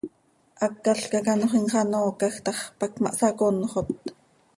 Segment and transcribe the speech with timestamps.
[0.61, 3.89] Hácalca quih anxö imxanoocaj tax, pac ma hsaconxot.